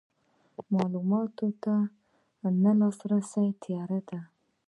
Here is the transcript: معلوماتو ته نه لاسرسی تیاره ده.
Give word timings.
معلوماتو 0.75 1.47
ته 1.63 1.73
نه 2.63 2.71
لاسرسی 2.79 3.47
تیاره 3.63 3.99
ده. 4.09 4.19